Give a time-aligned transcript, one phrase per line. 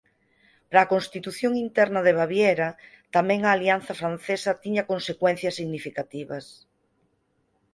[0.69, 2.69] Para a constitución interna de Baviera
[3.15, 6.45] tamén a alianza francesa tiña consecuencias significativas.